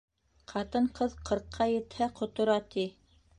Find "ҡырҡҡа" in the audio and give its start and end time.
1.29-1.67